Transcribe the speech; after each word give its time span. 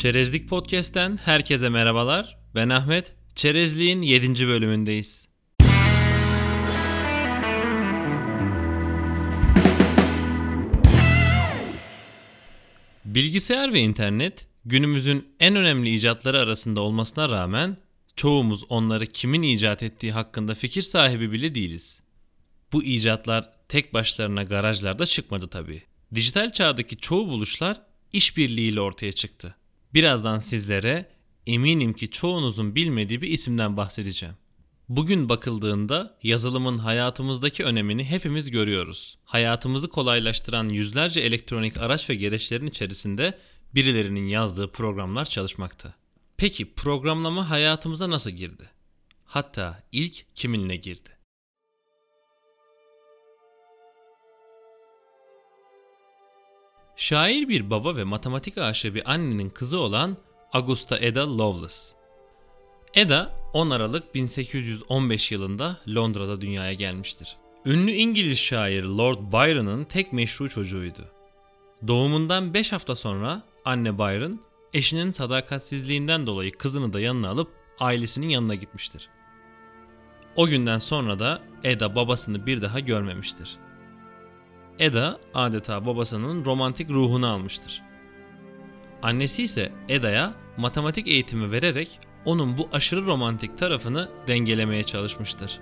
Çerezlik 0.00 0.48
Podcast'ten 0.48 1.16
herkese 1.16 1.68
merhabalar. 1.68 2.38
Ben 2.54 2.68
Ahmet. 2.68 3.14
Çerezliğin 3.34 4.02
7. 4.02 4.48
bölümündeyiz. 4.48 5.28
Bilgisayar 13.04 13.72
ve 13.72 13.80
internet 13.80 14.46
günümüzün 14.64 15.28
en 15.40 15.56
önemli 15.56 15.94
icatları 15.94 16.38
arasında 16.38 16.80
olmasına 16.80 17.28
rağmen 17.28 17.76
çoğumuz 18.16 18.64
onları 18.68 19.06
kimin 19.06 19.42
icat 19.42 19.82
ettiği 19.82 20.12
hakkında 20.12 20.54
fikir 20.54 20.82
sahibi 20.82 21.32
bile 21.32 21.54
değiliz. 21.54 22.00
Bu 22.72 22.84
icatlar 22.84 23.50
tek 23.68 23.94
başlarına 23.94 24.42
garajlarda 24.42 25.06
çıkmadı 25.06 25.48
tabii. 25.48 25.82
Dijital 26.14 26.52
çağdaki 26.52 26.96
çoğu 26.96 27.28
buluşlar 27.28 27.82
işbirliğiyle 28.12 28.80
ortaya 28.80 29.12
çıktı. 29.12 29.56
Birazdan 29.94 30.38
sizlere 30.38 31.08
eminim 31.46 31.92
ki 31.92 32.10
çoğunuzun 32.10 32.74
bilmediği 32.74 33.22
bir 33.22 33.28
isimden 33.28 33.76
bahsedeceğim. 33.76 34.34
Bugün 34.88 35.28
bakıldığında 35.28 36.18
yazılımın 36.22 36.78
hayatımızdaki 36.78 37.64
önemini 37.64 38.04
hepimiz 38.04 38.50
görüyoruz. 38.50 39.18
Hayatımızı 39.24 39.88
kolaylaştıran 39.88 40.68
yüzlerce 40.68 41.20
elektronik 41.20 41.78
araç 41.78 42.10
ve 42.10 42.14
gereçlerin 42.14 42.66
içerisinde 42.66 43.38
birilerinin 43.74 44.28
yazdığı 44.28 44.72
programlar 44.72 45.24
çalışmakta. 45.24 45.94
Peki 46.36 46.74
programlama 46.74 47.50
hayatımıza 47.50 48.10
nasıl 48.10 48.30
girdi? 48.30 48.70
Hatta 49.24 49.82
ilk 49.92 50.36
kiminle 50.36 50.76
girdi? 50.76 51.19
Şair 57.00 57.48
bir 57.48 57.70
baba 57.70 57.96
ve 57.96 58.04
matematik 58.04 58.58
aşığı 58.58 58.94
bir 58.94 59.12
annenin 59.12 59.50
kızı 59.50 59.78
olan 59.78 60.16
Augusta 60.52 60.96
Ada 60.96 61.38
Lovelace. 61.38 61.76
Ada 62.96 63.32
10 63.52 63.70
Aralık 63.70 64.14
1815 64.14 65.32
yılında 65.32 65.80
Londra'da 65.88 66.40
dünyaya 66.40 66.72
gelmiştir. 66.72 67.36
Ünlü 67.66 67.92
İngiliz 67.92 68.38
şair 68.38 68.82
Lord 68.82 69.18
Byron'ın 69.32 69.84
tek 69.84 70.12
meşru 70.12 70.48
çocuğuydu. 70.48 71.04
Doğumundan 71.88 72.54
5 72.54 72.72
hafta 72.72 72.94
sonra 72.94 73.42
anne 73.64 73.98
Byron 73.98 74.40
eşinin 74.72 75.10
sadakatsizliğinden 75.10 76.26
dolayı 76.26 76.52
kızını 76.52 76.92
da 76.92 77.00
yanına 77.00 77.28
alıp 77.28 77.50
ailesinin 77.78 78.28
yanına 78.28 78.54
gitmiştir. 78.54 79.08
O 80.36 80.46
günden 80.46 80.78
sonra 80.78 81.18
da 81.18 81.42
Ada 81.64 81.94
babasını 81.94 82.46
bir 82.46 82.62
daha 82.62 82.80
görmemiştir. 82.80 83.58
Eda 84.80 85.20
adeta 85.34 85.86
babasının 85.86 86.44
romantik 86.44 86.90
ruhunu 86.90 87.26
almıştır. 87.26 87.82
Annesi 89.02 89.42
ise 89.42 89.72
Eda'ya 89.88 90.34
matematik 90.56 91.08
eğitimi 91.08 91.52
vererek 91.52 91.98
onun 92.24 92.58
bu 92.58 92.68
aşırı 92.72 93.06
romantik 93.06 93.58
tarafını 93.58 94.08
dengelemeye 94.28 94.82
çalışmıştır. 94.82 95.60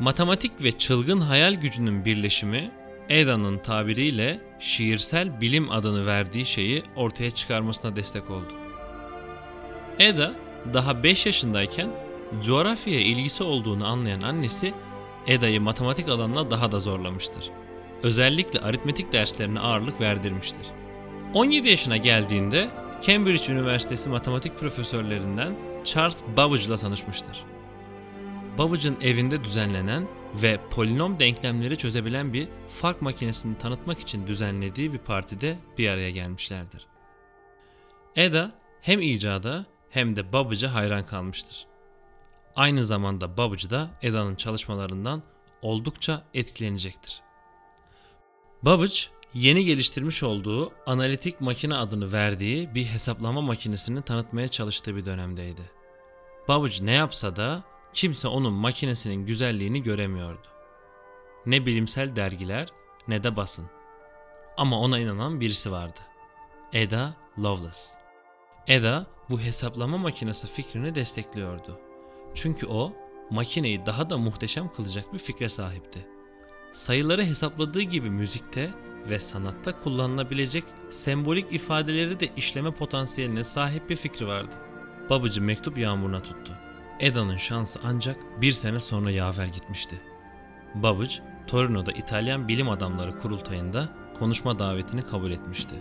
Matematik 0.00 0.52
ve 0.62 0.72
çılgın 0.72 1.20
hayal 1.20 1.54
gücünün 1.54 2.04
birleşimi 2.04 2.70
Eda'nın 3.08 3.58
tabiriyle 3.58 4.40
şiirsel 4.60 5.40
bilim 5.40 5.70
adını 5.70 6.06
verdiği 6.06 6.44
şeyi 6.44 6.82
ortaya 6.96 7.30
çıkarmasına 7.30 7.96
destek 7.96 8.30
oldu. 8.30 8.52
Eda 9.98 10.34
daha 10.74 11.02
5 11.02 11.26
yaşındayken 11.26 11.90
coğrafyaya 12.42 13.00
ilgisi 13.00 13.44
olduğunu 13.44 13.86
anlayan 13.86 14.20
annesi 14.20 14.74
Eda'yı 15.26 15.60
matematik 15.60 16.08
alanına 16.08 16.50
daha 16.50 16.72
da 16.72 16.80
zorlamıştır. 16.80 17.50
Özellikle 18.02 18.60
aritmetik 18.60 19.12
derslerine 19.12 19.60
ağırlık 19.60 20.00
verdirmiştir. 20.00 20.66
17 21.34 21.68
yaşına 21.68 21.96
geldiğinde 21.96 22.68
Cambridge 23.06 23.52
Üniversitesi 23.52 24.08
matematik 24.08 24.58
profesörlerinden 24.58 25.54
Charles 25.84 26.22
Babbage 26.36 26.64
ile 26.64 26.76
tanışmıştır. 26.76 27.44
Babbage'ın 28.58 28.96
evinde 29.00 29.44
düzenlenen 29.44 30.08
ve 30.34 30.60
polinom 30.70 31.18
denklemleri 31.18 31.78
çözebilen 31.78 32.32
bir 32.32 32.48
fark 32.68 33.02
makinesini 33.02 33.58
tanıtmak 33.58 33.98
için 33.98 34.26
düzenlediği 34.26 34.92
bir 34.92 34.98
partide 34.98 35.58
bir 35.78 35.88
araya 35.88 36.10
gelmişlerdir. 36.10 36.86
Eda 38.16 38.52
hem 38.80 39.00
icada 39.00 39.66
hem 39.90 40.16
de 40.16 40.32
Babbage'a 40.32 40.74
hayran 40.74 41.06
kalmıştır. 41.06 41.66
Aynı 42.56 42.86
zamanda 42.86 43.36
Babbage 43.36 43.70
da 43.70 43.90
Eda'nın 44.02 44.34
çalışmalarından 44.34 45.22
oldukça 45.62 46.24
etkilenecektir. 46.34 47.22
Babbage 48.62 48.94
yeni 49.34 49.64
geliştirmiş 49.64 50.22
olduğu 50.22 50.72
analitik 50.86 51.40
makine 51.40 51.74
adını 51.74 52.12
verdiği 52.12 52.74
bir 52.74 52.84
hesaplama 52.84 53.40
makinesini 53.40 54.02
tanıtmaya 54.02 54.48
çalıştığı 54.48 54.96
bir 54.96 55.04
dönemdeydi. 55.04 55.62
Babbage 56.48 56.76
ne 56.80 56.92
yapsa 56.92 57.36
da 57.36 57.64
kimse 57.92 58.28
onun 58.28 58.52
makinesinin 58.52 59.26
güzelliğini 59.26 59.82
göremiyordu. 59.82 60.46
Ne 61.46 61.66
bilimsel 61.66 62.16
dergiler 62.16 62.68
ne 63.08 63.24
de 63.24 63.36
basın. 63.36 63.66
Ama 64.56 64.80
ona 64.80 64.98
inanan 64.98 65.40
birisi 65.40 65.72
vardı. 65.72 66.00
Ada 66.74 67.16
Lovelace. 67.38 67.80
Ada 68.68 69.06
bu 69.30 69.40
hesaplama 69.40 69.98
makinesi 69.98 70.46
fikrini 70.46 70.94
destekliyordu. 70.94 71.85
Çünkü 72.36 72.66
o 72.66 72.92
makineyi 73.30 73.86
daha 73.86 74.10
da 74.10 74.18
muhteşem 74.18 74.68
kılacak 74.68 75.12
bir 75.14 75.18
fikre 75.18 75.48
sahipti. 75.48 76.06
Sayıları 76.72 77.24
hesapladığı 77.24 77.82
gibi 77.82 78.10
müzikte 78.10 78.70
ve 79.10 79.18
sanatta 79.18 79.80
kullanılabilecek 79.80 80.64
sembolik 80.90 81.52
ifadeleri 81.52 82.20
de 82.20 82.28
işleme 82.36 82.70
potansiyeline 82.70 83.44
sahip 83.44 83.90
bir 83.90 83.96
fikri 83.96 84.26
vardı. 84.26 84.54
Babacı 85.10 85.42
mektup 85.42 85.78
yağmuruna 85.78 86.22
tuttu. 86.22 86.52
Eda'nın 87.00 87.36
şansı 87.36 87.80
ancak 87.84 88.16
bir 88.40 88.52
sene 88.52 88.80
sonra 88.80 89.10
yaver 89.10 89.46
gitmişti. 89.46 90.00
Babbage, 90.74 91.14
Torino'da 91.46 91.92
İtalyan 91.92 92.48
bilim 92.48 92.68
adamları 92.68 93.18
kurultayında 93.18 93.88
konuşma 94.18 94.58
davetini 94.58 95.02
kabul 95.02 95.30
etmişti. 95.30 95.74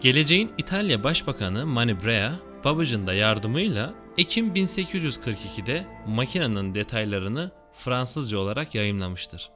Geleceğin 0.00 0.52
İtalya 0.58 1.04
Başbakanı 1.04 1.66
Mani 1.66 2.04
Brea, 2.04 2.32
Babbage'ın 2.64 3.06
da 3.06 3.14
yardımıyla 3.14 4.01
Ekim 4.18 4.54
1842'de 4.54 5.86
makinenin 6.06 6.74
detaylarını 6.74 7.50
Fransızca 7.72 8.38
olarak 8.38 8.74
yayımlamıştır. 8.74 9.50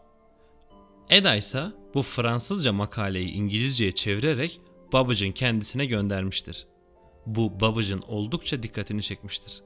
Eda 1.11 1.37
ise 1.37 1.65
bu 1.95 2.03
Fransızca 2.03 2.73
makaleyi 2.73 3.31
İngilizceye 3.31 3.93
çevirerek 3.93 4.61
Babbage'ın 4.93 5.33
kendisine 5.33 5.87
göndermiştir. 5.87 6.67
Bu 7.27 7.61
Babbage'ın 7.61 8.03
oldukça 8.09 8.63
dikkatini 8.63 9.03
çekmiştir. 9.03 9.63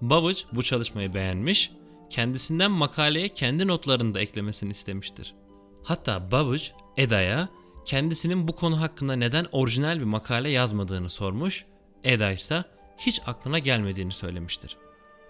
Babbage 0.00 0.38
bu 0.52 0.62
çalışmayı 0.62 1.14
beğenmiş, 1.14 1.70
kendisinden 2.10 2.70
makaleye 2.70 3.28
kendi 3.28 3.68
notlarını 3.68 4.14
da 4.14 4.20
eklemesini 4.20 4.72
istemiştir. 4.72 5.34
Hatta 5.82 6.30
Babbage 6.30 6.64
Eda'ya 6.96 7.48
kendisinin 7.84 8.48
bu 8.48 8.56
konu 8.56 8.80
hakkında 8.80 9.16
neden 9.16 9.46
orijinal 9.52 9.98
bir 9.98 10.04
makale 10.04 10.50
yazmadığını 10.50 11.08
sormuş, 11.08 11.66
Eda 12.04 12.30
ise 12.30 12.64
hiç 12.98 13.20
aklına 13.26 13.58
gelmediğini 13.58 14.12
söylemiştir. 14.12 14.76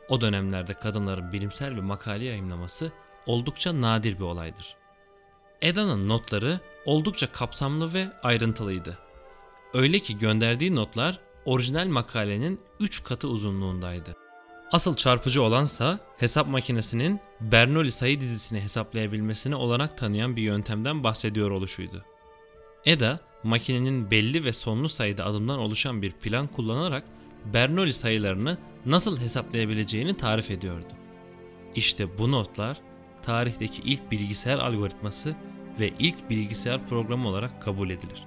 O 0.08 0.20
dönemlerde 0.20 0.75
kadınların 0.75 1.32
bilimsel 1.32 1.76
bir 1.76 1.80
makale 1.80 2.25
yayınlaması 2.25 2.92
oldukça 3.26 3.80
nadir 3.80 4.19
bir 4.19 4.25
olaydır. 4.25 4.76
Eda'nın 5.62 6.08
notları 6.08 6.60
oldukça 6.84 7.32
kapsamlı 7.32 7.94
ve 7.94 8.08
ayrıntılıydı. 8.22 8.98
Öyle 9.75 9.98
ki 9.98 10.19
gönderdiği 10.19 10.75
notlar 10.75 11.20
orijinal 11.44 11.86
makalenin 11.86 12.60
3 12.80 13.04
katı 13.04 13.28
uzunluğundaydı. 13.28 14.16
Asıl 14.72 14.96
çarpıcı 14.96 15.43
olansa 15.43 15.99
hesap 16.19 16.49
makinesinin 16.49 17.20
Bernoulli 17.40 17.90
sayı 17.90 18.20
dizisini 18.20 18.61
hesaplayabilmesine 18.61 19.56
olanak 19.56 19.99
tanıyan 19.99 20.37
bir 20.37 20.43
yöntemden 20.43 21.05
bahsediyor 21.05 21.50
oluşuydu. 21.50 22.05
Eda, 22.84 23.20
makinenin 23.43 24.11
belli 24.11 24.44
ve 24.44 24.52
sonlu 24.52 24.88
sayıda 24.88 25.25
adımdan 25.25 25.58
oluşan 25.58 26.02
bir 26.02 26.12
plan 26.12 26.46
kullanarak 26.46 27.05
Bernoulli 27.44 27.93
sayılarını 27.93 28.58
nasıl 28.87 29.20
hesaplayabileceğini 29.20 30.17
tarif 30.17 30.50
ediyordu. 30.50 30.88
İşte 31.75 32.19
bu 32.19 32.32
notlar 32.32 32.81
tarihteki 33.23 33.82
ilk 33.82 34.11
bilgisayar 34.11 34.58
algoritması 34.58 35.35
ve 35.81 35.93
ilk 35.99 36.31
bilgisayar 36.31 36.87
programı 36.88 37.29
olarak 37.29 37.62
kabul 37.62 37.91
edilir. 37.91 38.25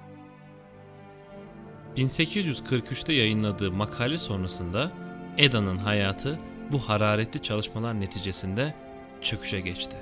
1843'te 1.96 3.12
yayınladığı 3.12 3.72
makale 3.72 4.18
sonrasında 4.18 4.92
Eda'nın 5.38 5.78
hayatı 5.78 6.38
bu 6.72 6.78
hararetli 6.78 7.42
çalışmalar 7.42 8.00
neticesinde 8.00 8.74
çöküşe 9.20 9.60
geçti. 9.60 9.96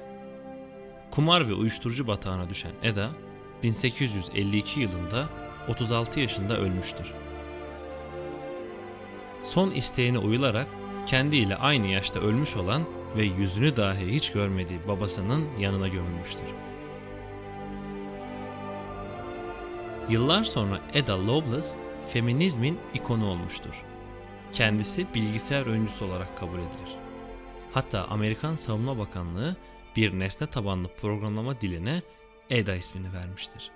Kumar 1.11 1.49
ve 1.49 1.55
uyuşturucu 1.55 2.07
batağına 2.07 2.51
düşen 2.51 2.73
Eda, 2.83 3.11
1852 3.63 4.81
yılında 4.81 5.29
36 5.69 6.21
yaşında 6.21 6.59
ölmüştür. 6.59 7.13
Son 9.47 9.71
isteğine 9.71 10.19
uyularak 10.19 10.69
kendiyle 11.07 11.57
aynı 11.57 11.87
yaşta 11.87 12.21
ölmüş 12.21 12.57
olan 12.57 12.85
ve 13.17 13.25
yüzünü 13.25 13.77
dahi 13.77 14.13
hiç 14.13 14.33
görmediği 14.33 14.81
babasının 14.89 15.49
yanına 15.59 15.89
gömülmüştür. 15.89 16.45
Yıllar 20.09 20.45
sonra 20.45 20.81
Ada 20.95 21.27
Lovelace 21.27 21.69
feminizmin 22.09 22.79
ikonu 22.95 23.27
olmuştur. 23.27 23.85
Kendisi 24.53 25.07
bilgisayar 25.15 25.67
oyuncusu 25.67 26.05
olarak 26.05 26.37
kabul 26.39 26.59
edilir. 26.59 26.97
Hatta 27.73 28.05
Amerikan 28.05 28.55
Savunma 28.55 28.99
Bakanlığı 28.99 29.57
bir 29.97 30.19
nesne 30.19 30.47
tabanlı 30.47 30.89
programlama 30.89 31.61
diline 31.61 32.03
Ada 32.51 32.75
ismini 32.75 33.13
vermiştir. 33.13 33.76